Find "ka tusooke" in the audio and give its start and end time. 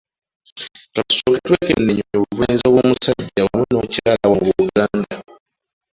0.93-1.39